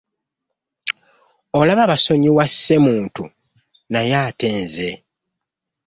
Olaba 1.59 1.83
basonyiwa 1.91 2.41
asse 2.47 2.75
muntu 2.85 3.23
naye 3.91 4.13
ate 4.25 4.47
nze. 4.61 4.91